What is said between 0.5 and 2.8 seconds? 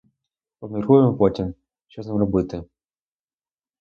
Обміркуємо потім, що з ним робити.